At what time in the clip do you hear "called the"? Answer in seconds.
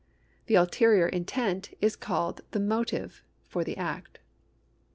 1.95-2.59